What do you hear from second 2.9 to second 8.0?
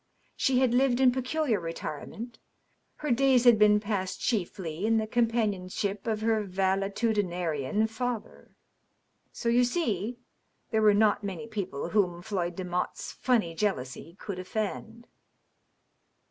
her days had been passed chiejBy in the companionship of her valetudinarian